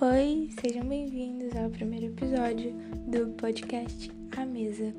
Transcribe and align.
Oi, 0.00 0.48
sejam 0.60 0.86
bem-vindos 0.86 1.56
ao 1.56 1.68
primeiro 1.70 2.06
episódio 2.06 2.72
do 3.08 3.32
podcast 3.32 4.08
A 4.36 4.46
Mesa. 4.46 4.94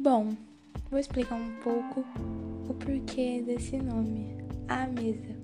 Bom, 0.00 0.34
vou 0.90 0.98
explicar 0.98 1.34
um 1.34 1.52
pouco 1.62 2.06
o 2.70 2.72
porquê 2.72 3.42
desse 3.42 3.76
nome, 3.76 4.34
A 4.66 4.86
Mesa. 4.86 5.36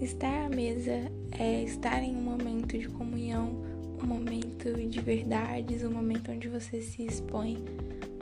Estar 0.00 0.46
à 0.46 0.48
mesa 0.48 1.12
é 1.38 1.64
estar 1.64 2.02
em 2.02 2.16
um 2.16 2.22
momento 2.22 2.78
de 2.78 2.88
comunhão, 2.88 3.62
um 4.02 4.06
momento 4.06 4.72
de 4.88 5.00
verdades, 5.02 5.84
um 5.84 5.90
momento 5.90 6.32
onde 6.32 6.48
você 6.48 6.80
se 6.80 7.04
expõe, 7.04 7.62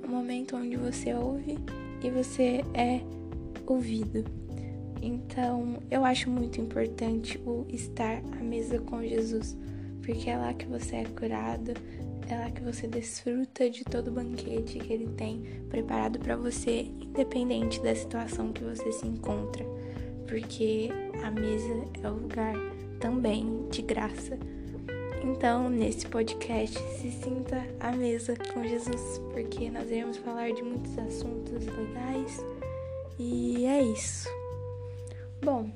um 0.04 0.10
momento 0.10 0.56
onde 0.56 0.74
você 0.74 1.14
ouve 1.14 1.56
e 2.02 2.10
você 2.10 2.64
é 2.74 3.02
ouvido. 3.64 4.47
Então, 5.08 5.78
eu 5.90 6.04
acho 6.04 6.28
muito 6.28 6.60
importante 6.60 7.40
o 7.46 7.64
estar 7.70 8.22
à 8.38 8.44
mesa 8.44 8.78
com 8.78 9.02
Jesus, 9.02 9.56
porque 10.04 10.28
é 10.28 10.36
lá 10.36 10.52
que 10.52 10.66
você 10.66 10.96
é 10.96 11.04
curado, 11.04 11.72
é 12.28 12.36
lá 12.36 12.50
que 12.50 12.62
você 12.62 12.86
desfruta 12.86 13.70
de 13.70 13.84
todo 13.84 14.08
o 14.08 14.12
banquete 14.12 14.78
que 14.78 14.92
ele 14.92 15.08
tem 15.16 15.40
preparado 15.70 16.18
para 16.18 16.36
você, 16.36 16.92
independente 17.00 17.80
da 17.82 17.94
situação 17.94 18.52
que 18.52 18.62
você 18.62 18.92
se 18.92 19.06
encontra, 19.06 19.64
porque 20.26 20.90
a 21.24 21.30
mesa 21.30 21.86
é 22.02 22.10
o 22.10 22.14
lugar 22.14 22.54
também 23.00 23.66
de 23.70 23.80
graça. 23.80 24.38
Então, 25.24 25.70
nesse 25.70 26.06
podcast, 26.06 26.78
se 27.00 27.10
sinta 27.10 27.66
à 27.80 27.92
mesa 27.92 28.34
com 28.52 28.62
Jesus, 28.62 29.22
porque 29.32 29.70
nós 29.70 29.90
iremos 29.90 30.18
falar 30.18 30.52
de 30.52 30.62
muitos 30.62 30.98
assuntos 30.98 31.64
legais. 31.64 32.44
E 33.18 33.64
é 33.64 33.82
isso. 33.82 34.28
Bom, 35.42 35.70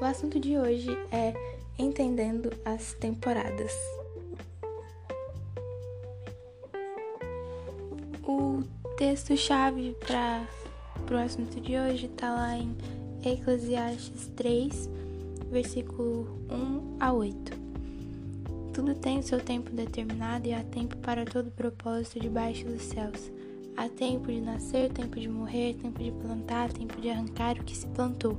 o 0.00 0.04
assunto 0.04 0.40
de 0.40 0.56
hoje 0.56 0.90
é 1.12 1.34
entendendo 1.78 2.50
as 2.64 2.94
temporadas. 2.94 3.72
O 8.24 8.62
texto-chave 8.96 9.94
para 10.00 10.46
o 11.10 11.18
assunto 11.18 11.60
de 11.60 11.76
hoje 11.76 12.06
está 12.06 12.34
lá 12.34 12.56
em 12.56 12.74
Eclesiastes 13.22 14.28
3, 14.36 14.88
versículo 15.50 16.38
1 16.50 16.96
a 16.98 17.12
8. 17.12 17.52
Tudo 18.72 18.94
tem 18.94 19.18
o 19.18 19.22
seu 19.22 19.38
tempo 19.38 19.70
determinado 19.70 20.48
e 20.48 20.54
há 20.54 20.64
tempo 20.64 20.96
para 20.96 21.26
todo 21.26 21.50
propósito 21.50 22.18
debaixo 22.18 22.64
dos 22.64 22.82
céus. 22.82 23.30
Há 23.76 23.88
tempo 23.88 24.30
de 24.30 24.40
nascer, 24.40 24.90
tempo 24.92 25.18
de 25.18 25.28
morrer, 25.28 25.74
tempo 25.74 26.02
de 26.02 26.12
plantar, 26.12 26.72
tempo 26.72 27.00
de 27.00 27.10
arrancar 27.10 27.58
o 27.58 27.64
que 27.64 27.76
se 27.76 27.86
plantou 27.88 28.38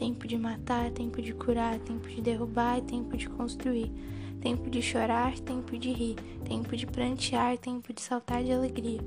tempo 0.00 0.26
de 0.26 0.38
matar, 0.38 0.90
tempo 0.92 1.20
de 1.20 1.34
curar, 1.34 1.78
tempo 1.80 2.08
de 2.08 2.22
derrubar 2.22 2.78
e 2.78 2.82
tempo 2.82 3.18
de 3.18 3.28
construir, 3.28 3.92
tempo 4.40 4.70
de 4.70 4.80
chorar, 4.80 5.38
tempo 5.40 5.76
de 5.76 5.92
rir, 5.92 6.16
tempo 6.42 6.74
de 6.74 6.86
prantear, 6.86 7.58
tempo 7.58 7.92
de 7.92 8.00
saltar 8.00 8.42
de 8.42 8.50
alegria, 8.50 8.98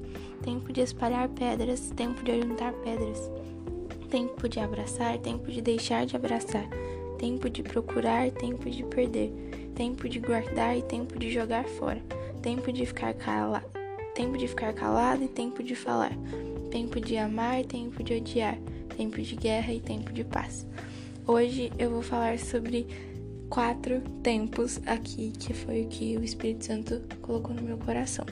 tempo 0.43 0.71
de 0.71 0.81
espalhar 0.81 1.27
pedras, 1.29 1.89
tempo 1.95 2.23
de 2.23 2.33
ajuntar 2.33 2.73
pedras, 2.73 3.31
tempo 4.11 4.47
de 4.47 4.59
abraçar, 4.59 5.17
tempo 5.17 5.49
de 5.49 5.63
deixar 5.63 6.05
de 6.05 6.15
abraçar, 6.15 6.69
tempo 7.17 7.49
de 7.49 7.63
procurar, 7.63 8.29
tempo 8.29 8.69
de 8.69 8.83
perder, 8.83 9.33
tempo 9.73 10.07
de 10.07 10.19
guardar 10.19 10.77
e 10.77 10.83
tempo 10.83 11.17
de 11.17 11.31
jogar 11.31 11.65
fora, 11.65 12.03
tempo 12.43 12.71
de 12.71 12.85
ficar 12.85 13.15
calado, 13.15 13.65
tempo 14.13 14.37
de 14.37 14.47
ficar 14.47 14.73
calado 14.73 15.23
e 15.23 15.27
tempo 15.27 15.63
de 15.63 15.75
falar, 15.75 16.11
tempo 16.71 16.99
de 16.99 17.17
amar, 17.17 17.63
tempo 17.65 18.03
de 18.03 18.13
odiar 18.13 18.57
tempo 18.95 19.21
de 19.21 19.35
guerra 19.35 19.73
e 19.73 19.79
tempo 19.79 20.11
de 20.13 20.23
paz. 20.23 20.65
Hoje 21.25 21.71
eu 21.77 21.89
vou 21.89 22.01
falar 22.01 22.37
sobre 22.39 22.87
quatro 23.49 24.01
tempos 24.21 24.79
aqui, 24.85 25.31
que 25.31 25.53
foi 25.53 25.83
o 25.83 25.87
que 25.87 26.17
o 26.17 26.23
Espírito 26.23 26.65
Santo 26.65 27.01
colocou 27.21 27.55
no 27.55 27.61
meu 27.61 27.77
coração. 27.77 28.25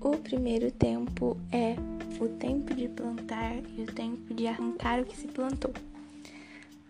O 0.00 0.16
primeiro 0.18 0.70
tempo 0.72 1.36
é 1.52 1.76
o 2.22 2.28
tempo 2.28 2.72
de 2.72 2.88
plantar 2.88 3.56
e 3.76 3.82
o 3.82 3.86
tempo 3.86 4.32
de 4.32 4.46
arrancar 4.46 5.00
o 5.00 5.04
que 5.04 5.16
se 5.16 5.26
plantou. 5.26 5.72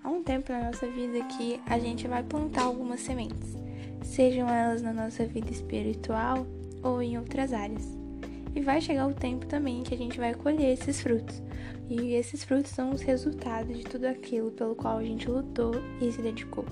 Há 0.04 0.10
um 0.10 0.22
tempo 0.22 0.52
na 0.52 0.64
nossa 0.64 0.86
vida 0.86 1.24
que 1.24 1.58
a 1.66 1.78
gente 1.78 2.06
vai 2.06 2.22
plantar 2.22 2.64
algumas 2.64 3.00
sementes, 3.00 3.56
sejam 4.02 4.46
elas 4.48 4.82
na 4.82 4.92
nossa 4.92 5.24
vida 5.24 5.50
espiritual 5.50 6.46
ou 6.82 7.00
em 7.00 7.16
outras 7.16 7.52
áreas. 7.52 7.96
E 8.54 8.60
vai 8.60 8.80
chegar 8.82 9.06
o 9.06 9.14
tempo 9.14 9.46
também 9.46 9.82
que 9.82 9.94
a 9.94 9.98
gente 9.98 10.18
vai 10.18 10.34
colher 10.34 10.74
esses 10.74 11.00
frutos. 11.00 11.40
E 11.88 12.12
esses 12.12 12.44
frutos 12.44 12.70
são 12.70 12.90
os 12.90 13.00
resultados 13.00 13.78
de 13.78 13.84
tudo 13.84 14.04
aquilo 14.04 14.50
pelo 14.50 14.74
qual 14.74 14.98
a 14.98 15.04
gente 15.04 15.30
lutou 15.30 15.72
e 16.00 16.12
se 16.12 16.20
dedicou. 16.20 16.66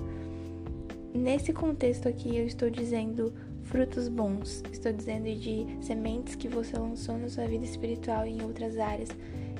Nesse 1.13 1.51
contexto 1.51 2.07
aqui, 2.07 2.37
eu 2.37 2.45
estou 2.45 2.69
dizendo 2.69 3.33
frutos 3.71 4.09
bons, 4.09 4.61
estou 4.69 4.91
dizendo 4.91 5.33
de 5.33 5.65
sementes 5.81 6.35
que 6.35 6.49
você 6.49 6.77
lançou 6.77 7.17
na 7.17 7.29
sua 7.29 7.47
vida 7.47 7.63
espiritual 7.63 8.27
e 8.27 8.31
em 8.31 8.43
outras 8.43 8.77
áreas 8.77 9.07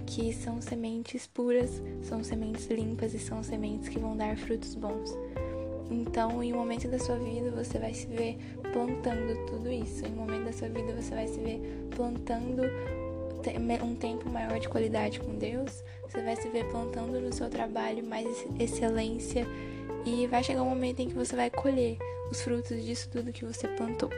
que 0.06 0.34
são 0.34 0.62
sementes 0.62 1.26
puras, 1.28 1.82
são 2.02 2.22
sementes 2.22 2.68
limpas 2.68 3.14
e 3.14 3.20
são 3.20 3.42
sementes 3.42 3.88
que 3.88 3.98
vão 3.98 4.18
dar 4.18 4.36
frutos 4.36 4.76
bons. 4.76 5.18
Então, 5.90 6.44
em 6.44 6.52
um 6.52 6.58
momento 6.58 6.90
da 6.90 7.00
sua 7.00 7.18
vida, 7.18 7.52
você 7.52 7.80
vai 7.80 7.94
se 7.94 8.06
ver 8.08 8.38
plantando 8.74 9.46
tudo 9.46 9.72
isso. 9.72 10.06
Em 10.06 10.12
um 10.12 10.18
momento 10.18 10.44
da 10.44 10.54
sua 10.54 10.68
vida, 10.68 10.94
você 10.94 11.16
vai 11.16 11.28
se 11.30 11.40
ver 11.40 11.62
plantando 11.96 12.64
um 13.82 13.96
tempo 13.96 14.30
maior 14.30 14.60
de 14.60 14.68
qualidade 14.68 15.22
com 15.22 15.38
Deus. 15.38 15.84
Você 16.04 16.22
vai 16.22 16.36
se 16.36 16.50
ver 16.50 16.70
plantando 16.70 17.20
no 17.22 17.32
seu 17.32 17.50
trabalho 17.50 18.06
mais 18.06 18.46
excelência. 18.60 19.48
E 20.06 20.28
vai 20.28 20.44
chegar 20.44 20.64
um 20.64 20.70
momento 20.70 21.00
em 21.00 21.10
que 21.10 21.14
você 21.14 21.36
vai 21.36 21.50
colher 21.50 21.98
os 22.32 22.42
frutos 22.42 22.84
disso 22.84 23.10
tudo 23.10 23.32
que 23.32 23.46
você 23.46 23.68
plantou. 23.68 24.10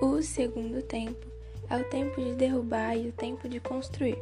O 0.00 0.22
segundo 0.22 0.82
tempo 0.82 1.26
é 1.68 1.76
o 1.76 1.84
tempo 1.84 2.22
de 2.22 2.34
derrubar 2.34 2.96
e 2.96 3.08
o 3.08 3.12
tempo 3.12 3.48
de 3.48 3.60
construir. 3.60 4.18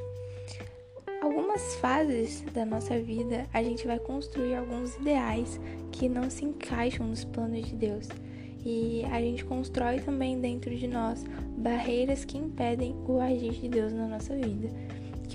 Algumas 1.20 1.76
fases 1.76 2.42
da 2.52 2.64
nossa 2.64 3.00
vida 3.00 3.46
a 3.52 3.62
gente 3.62 3.86
vai 3.86 3.98
construir 3.98 4.54
alguns 4.54 4.94
ideais 4.96 5.58
que 5.90 6.08
não 6.08 6.28
se 6.28 6.44
encaixam 6.44 7.06
nos 7.06 7.24
planos 7.24 7.66
de 7.66 7.74
Deus. 7.74 8.08
E 8.64 9.04
a 9.10 9.20
gente 9.20 9.44
constrói 9.44 10.00
também 10.00 10.40
dentro 10.40 10.74
de 10.74 10.86
nós 10.86 11.24
barreiras 11.56 12.24
que 12.24 12.38
impedem 12.38 12.94
o 13.06 13.20
agir 13.20 13.52
de 13.52 13.68
Deus 13.68 13.92
na 13.92 14.06
nossa 14.06 14.34
vida. 14.34 14.68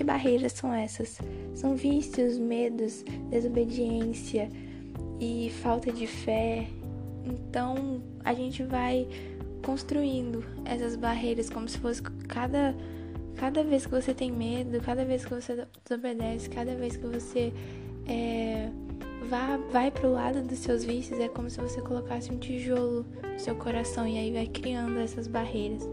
Que 0.00 0.04
barreiras 0.04 0.54
são 0.54 0.72
essas? 0.72 1.18
São 1.54 1.76
vícios, 1.76 2.38
medos, 2.38 3.04
desobediência 3.28 4.48
e 5.20 5.52
falta 5.60 5.92
de 5.92 6.06
fé. 6.06 6.66
Então 7.22 8.02
a 8.24 8.32
gente 8.32 8.62
vai 8.62 9.06
construindo 9.62 10.42
essas 10.64 10.96
barreiras 10.96 11.50
como 11.50 11.68
se 11.68 11.76
fosse 11.76 12.00
cada 12.26 12.74
cada 13.36 13.62
vez 13.62 13.84
que 13.84 13.92
você 13.92 14.14
tem 14.14 14.32
medo, 14.32 14.80
cada 14.80 15.04
vez 15.04 15.22
que 15.22 15.34
você 15.34 15.66
desobedece, 15.86 16.48
cada 16.48 16.74
vez 16.74 16.96
que 16.96 17.06
você 17.06 17.52
é, 18.08 18.70
vá, 19.28 19.58
vai 19.70 19.90
pro 19.90 20.10
lado 20.10 20.40
dos 20.40 20.60
seus 20.60 20.82
vícios, 20.82 21.20
é 21.20 21.28
como 21.28 21.50
se 21.50 21.60
você 21.60 21.82
colocasse 21.82 22.32
um 22.32 22.38
tijolo 22.38 23.04
no 23.22 23.38
seu 23.38 23.54
coração 23.54 24.08
e 24.08 24.16
aí 24.16 24.32
vai 24.32 24.46
criando 24.46 24.98
essas 24.98 25.26
barreiras. 25.26 25.86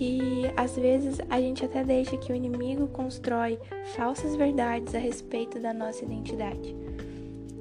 E 0.00 0.44
às 0.56 0.76
vezes 0.76 1.20
a 1.28 1.40
gente 1.40 1.64
até 1.64 1.82
deixa 1.82 2.16
que 2.16 2.32
o 2.32 2.34
inimigo 2.36 2.86
constrói 2.88 3.58
falsas 3.96 4.36
verdades 4.36 4.94
a 4.94 4.98
respeito 4.98 5.58
da 5.58 5.74
nossa 5.74 6.04
identidade. 6.04 6.76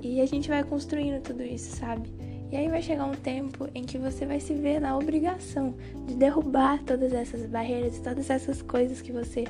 E 0.04 0.22
a 0.22 0.26
gente 0.26 0.48
vai 0.48 0.64
construindo 0.64 1.22
tudo 1.22 1.44
isso, 1.44 1.76
sabe? 1.76 2.10
E 2.50 2.56
aí 2.56 2.70
vai 2.70 2.82
chegar 2.82 3.06
um 3.06 3.16
tempo 3.16 3.68
em 3.76 3.84
que 3.84 3.98
você 3.98 4.26
vai 4.26 4.40
se 4.40 4.54
ver 4.54 4.80
na 4.80 4.98
obrigação 4.98 5.76
de 6.06 6.16
derrubar 6.16 6.82
todas 6.84 7.12
essas 7.12 7.46
barreiras 7.46 7.98
e 7.98 8.02
todas 8.02 8.30
essas 8.30 8.62
coisas 8.62 9.02
que 9.02 9.12
você 9.12 9.44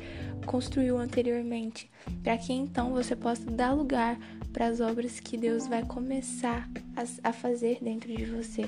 construiu 0.47 0.97
anteriormente, 0.97 1.91
para 2.23 2.37
que 2.37 2.53
então 2.53 2.93
você 2.93 3.15
possa 3.15 3.45
dar 3.51 3.73
lugar 3.73 4.17
para 4.51 4.65
as 4.65 4.79
obras 4.79 5.19
que 5.19 5.37
Deus 5.37 5.67
vai 5.67 5.83
começar 5.83 6.67
a, 7.23 7.31
fazer 7.31 7.77
dentro 7.81 8.15
de 8.15 8.25
você. 8.25 8.65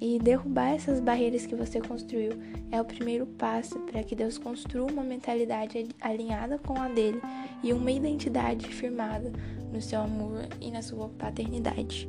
E 0.00 0.18
derrubar 0.18 0.74
essas 0.74 0.98
barreiras 0.98 1.44
que 1.44 1.54
você 1.54 1.80
construiu 1.80 2.32
é 2.70 2.80
o 2.80 2.84
primeiro 2.84 3.26
passo 3.26 3.78
para 3.80 4.02
que 4.02 4.16
Deus 4.16 4.38
construa 4.38 4.90
uma 4.90 5.02
mentalidade 5.02 5.88
alinhada 6.00 6.58
com 6.58 6.80
a 6.80 6.88
dele 6.88 7.20
e 7.62 7.72
uma 7.72 7.90
identidade 7.90 8.66
firmada 8.68 9.30
no 9.70 9.80
seu 9.82 10.00
amor 10.00 10.48
e 10.60 10.70
na 10.70 10.80
sua 10.80 11.08
paternidade. 11.10 12.08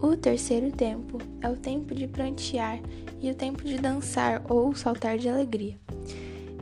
O 0.00 0.16
terceiro 0.16 0.70
tempo 0.70 1.18
é 1.40 1.48
o 1.48 1.56
tempo 1.56 1.94
de 1.94 2.06
prantear 2.06 2.78
e 3.20 3.30
o 3.30 3.34
tempo 3.34 3.64
de 3.64 3.78
dançar 3.78 4.44
ou 4.48 4.74
saltar 4.74 5.18
de 5.18 5.28
alegria. 5.28 5.78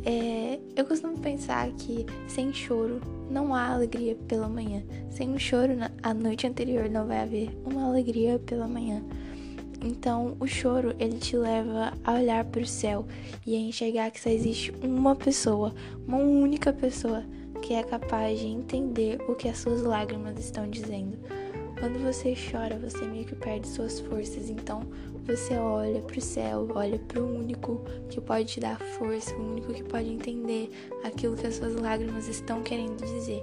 É, 0.05 0.59
eu 0.75 0.85
costumo 0.85 1.19
pensar 1.19 1.71
que 1.73 2.07
sem 2.27 2.53
choro 2.53 3.01
não 3.31 3.55
há 3.55 3.69
alegria 3.69 4.17
pela 4.27 4.49
manhã. 4.49 4.83
Sem 5.11 5.31
um 5.31 5.39
choro 5.39 5.73
a 6.03 6.15
noite 6.15 6.47
anterior 6.47 6.89
não 6.89 7.07
vai 7.07 7.21
haver 7.21 7.51
uma 7.65 7.85
alegria 7.85 8.39
pela 8.39 8.67
manhã. 8.67 9.03
Então, 9.83 10.37
o 10.39 10.47
choro, 10.47 10.95
ele 10.99 11.19
te 11.19 11.37
leva 11.37 11.93
a 12.05 12.15
olhar 12.15 12.45
para 12.45 12.63
o 12.63 12.67
céu 12.67 13.05
e 13.45 13.57
a 13.57 13.59
enxergar 13.59 14.11
que 14.13 14.21
só 14.21 14.31
existe 14.31 14.73
uma 14.81 15.17
pessoa, 15.17 15.75
uma 16.07 16.19
única 16.19 16.73
pessoa 16.73 17.25
que 17.61 17.75
é 17.75 17.83
capaz 17.83 18.39
de 18.39 18.47
entender 18.47 19.21
o 19.29 19.35
que 19.35 19.49
as 19.49 19.59
suas 19.59 19.83
lágrimas 19.83 20.39
estão 20.39 20.69
dizendo. 20.69 21.19
Quando 21.81 21.99
você 21.99 22.33
chora, 22.35 22.79
você 22.79 23.05
meio 23.05 23.25
que 23.25 23.35
perde 23.35 23.67
suas 23.67 23.99
forças. 23.99 24.49
Então, 24.49 24.83
você 25.27 25.55
olha 25.55 26.01
para 26.01 26.19
o 26.19 26.21
céu, 26.21 26.69
olha 26.77 26.97
para 26.97 27.21
o 27.21 27.39
único 27.39 27.85
que 28.09 28.21
pode 28.21 28.45
te 28.45 28.61
dar 28.61 28.79
força, 28.79 29.35
o 29.35 29.53
único 29.53 29.73
que 29.73 29.83
pode 29.83 30.09
entender 30.09 30.71
aquilo 31.03 31.37
que 31.37 31.47
as 31.47 31.57
suas 31.57 31.75
lágrimas 31.75 32.29
estão 32.29 32.63
querendo 32.63 33.05
dizer. 33.05 33.43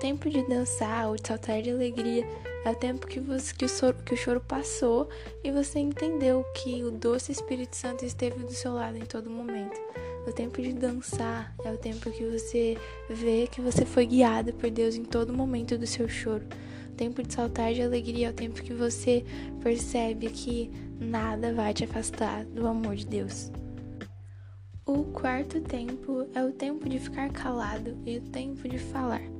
Tempo 0.00 0.30
de 0.30 0.42
dançar 0.48 1.10
ou 1.10 1.16
de 1.16 1.28
saltar 1.28 1.60
de 1.60 1.70
alegria 1.70 2.26
é 2.64 2.70
o 2.70 2.74
tempo 2.74 3.06
que, 3.06 3.20
você, 3.20 3.54
que, 3.54 3.66
o, 3.66 3.68
choro, 3.68 3.96
que 4.02 4.14
o 4.14 4.16
choro 4.16 4.40
passou 4.40 5.10
e 5.44 5.50
você 5.50 5.78
entendeu 5.78 6.42
que 6.54 6.82
o 6.82 6.90
doce 6.90 7.30
Espírito 7.30 7.76
Santo 7.76 8.06
esteve 8.06 8.42
do 8.42 8.50
seu 8.50 8.72
lado 8.72 8.96
em 8.96 9.04
todo 9.04 9.28
momento. 9.28 9.78
O 10.26 10.32
tempo 10.32 10.62
de 10.62 10.72
dançar 10.72 11.54
é 11.62 11.70
o 11.70 11.76
tempo 11.76 12.10
que 12.10 12.24
você 12.24 12.78
vê 13.10 13.46
que 13.46 13.60
você 13.60 13.84
foi 13.84 14.06
guiado 14.06 14.54
por 14.54 14.70
Deus 14.70 14.94
em 14.94 15.04
todo 15.04 15.34
momento 15.34 15.76
do 15.76 15.86
seu 15.86 16.08
choro. 16.08 16.46
O 16.88 16.92
tempo 16.92 17.22
de 17.22 17.34
saltar 17.34 17.74
de 17.74 17.82
alegria 17.82 18.28
é 18.28 18.30
o 18.30 18.34
tempo 18.34 18.62
que 18.62 18.72
você 18.72 19.22
percebe 19.62 20.30
que 20.30 20.70
nada 20.98 21.52
vai 21.52 21.74
te 21.74 21.84
afastar 21.84 22.46
do 22.46 22.66
amor 22.66 22.96
de 22.96 23.06
Deus. 23.06 23.52
O 24.86 25.04
quarto 25.04 25.60
tempo 25.60 26.26
é 26.34 26.42
o 26.42 26.52
tempo 26.52 26.88
de 26.88 26.98
ficar 26.98 27.30
calado 27.30 27.98
e 28.06 28.16
o 28.16 28.22
tempo 28.22 28.66
de 28.66 28.78
falar. 28.78 29.39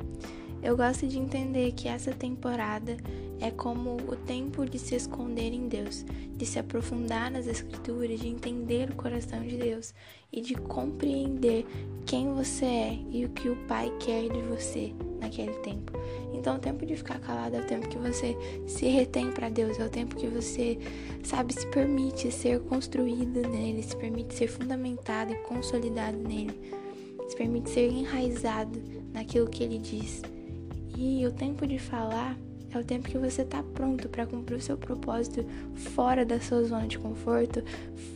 Eu 0.62 0.76
gosto 0.76 1.06
de 1.06 1.18
entender 1.18 1.72
que 1.72 1.88
essa 1.88 2.12
temporada 2.12 2.96
é 3.40 3.50
como 3.50 3.96
o 3.96 4.14
tempo 4.14 4.66
de 4.66 4.78
se 4.78 4.94
esconder 4.94 5.54
em 5.54 5.68
Deus, 5.68 6.04
de 6.36 6.44
se 6.44 6.58
aprofundar 6.58 7.30
nas 7.30 7.46
Escrituras, 7.46 8.20
de 8.20 8.28
entender 8.28 8.90
o 8.90 8.94
coração 8.94 9.40
de 9.40 9.56
Deus 9.56 9.94
e 10.30 10.42
de 10.42 10.54
compreender 10.54 11.64
quem 12.04 12.32
você 12.34 12.66
é 12.66 12.98
e 13.10 13.24
o 13.24 13.30
que 13.30 13.48
o 13.48 13.56
Pai 13.66 13.90
quer 13.98 14.28
de 14.28 14.42
você 14.42 14.92
naquele 15.18 15.54
tempo. 15.60 15.92
Então, 16.34 16.56
o 16.56 16.58
tempo 16.58 16.84
de 16.84 16.94
ficar 16.94 17.18
calado 17.20 17.56
é 17.56 17.60
o 17.60 17.66
tempo 17.66 17.88
que 17.88 17.98
você 17.98 18.36
se 18.66 18.86
retém 18.86 19.30
para 19.30 19.48
Deus, 19.48 19.78
é 19.78 19.84
o 19.86 19.90
tempo 19.90 20.14
que 20.16 20.26
você, 20.26 20.78
sabe, 21.22 21.54
se 21.54 21.66
permite 21.68 22.30
ser 22.30 22.60
construído 22.60 23.48
nele, 23.48 23.82
se 23.82 23.96
permite 23.96 24.34
ser 24.34 24.48
fundamentado 24.48 25.32
e 25.32 25.36
consolidado 25.36 26.18
nele, 26.18 26.60
se 27.28 27.36
permite 27.36 27.70
ser 27.70 27.90
enraizado 27.90 28.78
naquilo 29.12 29.48
que 29.48 29.62
ele 29.64 29.78
diz. 29.78 30.22
E 31.02 31.26
o 31.26 31.32
tempo 31.32 31.66
de 31.66 31.78
falar 31.78 32.36
é 32.70 32.78
o 32.78 32.84
tempo 32.84 33.08
que 33.08 33.16
você 33.16 33.40
está 33.40 33.62
pronto 33.62 34.06
para 34.06 34.26
cumprir 34.26 34.56
o 34.56 34.60
seu 34.60 34.76
propósito 34.76 35.42
fora 35.94 36.26
da 36.26 36.38
sua 36.38 36.62
zona 36.62 36.86
de 36.86 36.98
conforto, 36.98 37.64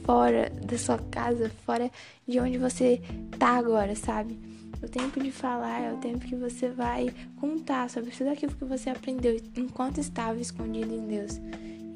fora 0.05 0.51
da 0.51 0.77
sua 0.77 0.99
casa, 0.99 1.51
fora 1.65 1.91
de 2.29 2.39
onde 2.39 2.59
você 2.59 3.01
tá 3.39 3.57
agora, 3.57 3.97
sabe? 3.97 4.39
O 4.83 4.87
tempo 4.87 5.19
de 5.19 5.33
falar 5.33 5.81
é 5.81 5.95
o 5.95 5.97
tempo 5.97 6.27
que 6.27 6.37
você 6.37 6.69
vai 6.69 7.09
contar 7.41 7.89
sobre 7.89 8.11
tudo 8.11 8.29
aquilo 8.29 8.55
que 8.55 8.67
você 8.67 8.91
aprendeu 8.91 9.41
enquanto 9.57 9.97
estava 9.97 10.39
escondido 10.39 10.93
em 10.93 11.07
Deus. 11.07 11.41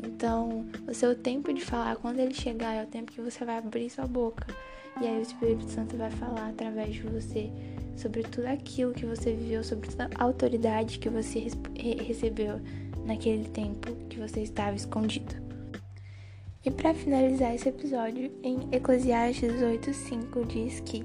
Então, 0.03 0.65
o 0.89 0.95
seu 0.95 1.15
tempo 1.15 1.53
de 1.53 1.63
falar, 1.63 1.97
quando 1.97 2.19
ele 2.19 2.33
chegar, 2.33 2.73
é 2.73 2.83
o 2.83 2.87
tempo 2.87 3.13
que 3.13 3.21
você 3.21 3.45
vai 3.45 3.59
abrir 3.59 3.91
sua 3.91 4.07
boca. 4.07 4.47
E 5.03 5.07
aí 5.07 5.19
o 5.19 5.23
Espírito 5.23 5.69
Santo 5.69 5.99
vai 5.99 6.11
falar 6.11 6.49
através 6.49 6.95
de 6.95 7.03
você 7.03 7.53
sobre 7.99 8.23
tudo 8.23 8.47
aquilo 8.47 8.93
que 8.93 9.05
você 9.05 9.33
viveu, 9.33 9.63
sobre 9.63 9.89
toda 9.89 10.09
a 10.15 10.25
autoridade 10.25 10.99
que 10.99 11.09
você 11.09 11.49
recebeu 11.77 12.61
naquele 13.05 13.49
tempo 13.49 13.95
que 14.09 14.19
você 14.19 14.41
estava 14.41 14.77
escondido. 14.77 15.35
E 16.65 16.71
para 16.71 16.95
finalizar 16.95 17.55
esse 17.55 17.69
episódio, 17.69 18.31
em 18.43 18.59
Eclesiastes 18.73 19.63
8:5 19.63 20.45
diz 20.47 20.81
que 20.81 21.05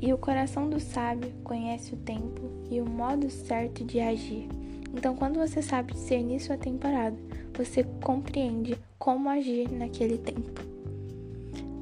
e 0.00 0.12
o 0.12 0.18
coração 0.18 0.68
do 0.68 0.78
sábio 0.78 1.32
conhece 1.42 1.94
o 1.94 1.96
tempo 1.96 2.42
e 2.70 2.80
o 2.80 2.86
modo 2.86 3.30
certo 3.30 3.84
de 3.84 3.98
agir. 3.98 4.46
Então, 4.92 5.16
quando 5.16 5.38
você 5.38 5.62
sabe 5.62 5.94
discernir 5.94 6.40
sua 6.40 6.56
temporada, 6.56 7.16
você 7.54 7.82
compreende 8.02 8.76
como 8.98 9.28
agir 9.28 9.70
naquele 9.70 10.18
tempo. 10.18 10.60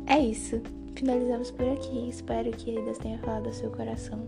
É 0.06 0.18
isso 0.18 0.60
finalizamos 0.94 1.50
por 1.50 1.66
aqui. 1.68 2.08
Espero 2.08 2.50
que 2.52 2.72
Deus 2.72 2.98
tenha 2.98 3.18
falado 3.18 3.46
ao 3.46 3.52
seu 3.52 3.70
coração. 3.70 4.26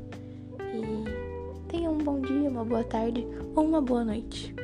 E 0.60 1.68
tenha 1.68 1.90
um 1.90 1.98
bom 1.98 2.20
dia, 2.20 2.48
uma 2.48 2.64
boa 2.64 2.84
tarde 2.84 3.26
ou 3.54 3.64
uma 3.64 3.80
boa 3.80 4.04
noite. 4.04 4.54